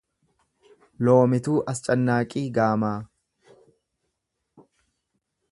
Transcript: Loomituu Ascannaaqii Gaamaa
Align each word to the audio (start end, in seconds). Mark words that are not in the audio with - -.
Loomituu 1.07 1.57
Ascannaaqii 1.75 2.45
Gaamaa 2.57 2.97